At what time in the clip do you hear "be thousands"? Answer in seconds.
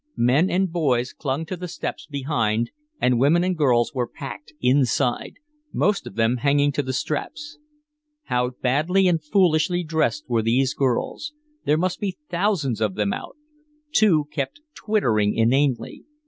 11.99-12.81